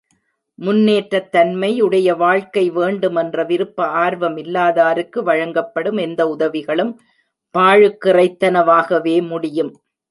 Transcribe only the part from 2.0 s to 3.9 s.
வாழ்க்கை வேண்டும் என்ற விருப்ப